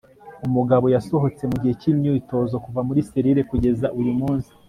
Umugabo 0.47 0.85
yasohotse 0.95 1.43
mugihe 1.51 1.73
cyimyitozo 1.81 2.55
kuva 2.65 2.79
muri 2.87 2.99
selile 3.09 3.41
kugeza 3.51 3.87
uyu 3.99 4.13
munsi 4.19 4.51